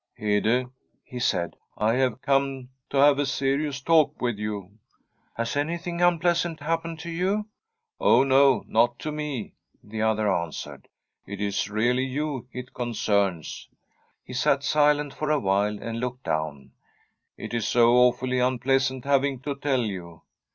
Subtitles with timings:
[0.17, 0.67] 'Hede,'
[1.03, 4.79] he said, * I have come to have a serious talk with you/'
[5.37, 7.45] Has anything unpleasant happened to you?''
[8.09, 9.53] Oh no, not to me,'
[9.83, 13.69] the other answered;* it is really you it concerns.'
[14.23, 16.71] He sat silent for a while, and looked down.'
[17.37, 20.23] It is so awfully unpleasant having to tell you.'